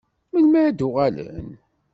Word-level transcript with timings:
Melmi 0.31 0.59
ad 0.67 0.75
d-uɣalen? 0.77 1.47